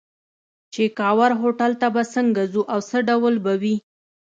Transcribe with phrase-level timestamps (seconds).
[0.73, 3.75] چې کاوور هوټل ته به څنګه ځو او څه ډول به وي.